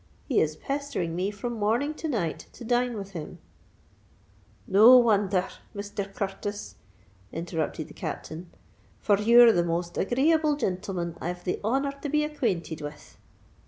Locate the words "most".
9.63-9.99